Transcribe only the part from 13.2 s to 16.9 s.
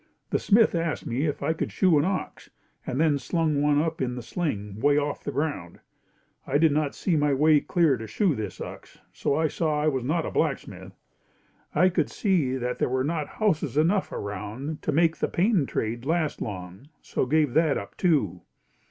houses enough around to make the paintin' trade last long